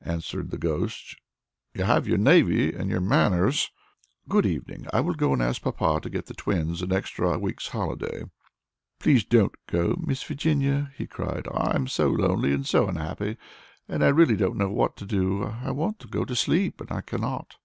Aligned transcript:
answered 0.00 0.50
the 0.50 0.56
Ghost; 0.56 1.16
"you 1.74 1.84
have 1.84 2.08
your 2.08 2.16
navy 2.16 2.72
and 2.72 2.88
your 2.88 3.02
manners." 3.02 3.70
"Good 4.26 4.46
evening; 4.46 4.86
I 4.90 5.00
will 5.02 5.12
go 5.12 5.34
and 5.34 5.42
ask 5.42 5.60
papa 5.60 6.00
to 6.00 6.08
get 6.08 6.24
the 6.24 6.32
twins 6.32 6.80
an 6.80 6.92
extra 6.94 7.36
week's 7.38 7.68
holiday." 7.68 8.22
"Please 8.98 9.22
don't 9.22 9.52
go, 9.66 10.00
Miss 10.02 10.22
Virginia," 10.22 10.92
he 10.96 11.06
cried; 11.06 11.46
"I 11.52 11.72
am 11.76 11.88
so 11.88 12.08
lonely 12.08 12.54
and 12.54 12.66
so 12.66 12.88
unhappy, 12.88 13.36
and 13.86 14.02
I 14.02 14.08
really 14.08 14.34
don't 14.38 14.56
know 14.56 14.70
what 14.70 14.96
to 14.96 15.04
do. 15.04 15.44
I 15.44 15.70
want 15.72 15.98
to 15.98 16.08
go 16.08 16.24
to 16.24 16.34
sleep 16.34 16.80
and 16.80 16.90
I 16.90 17.02
cannot." 17.02 17.56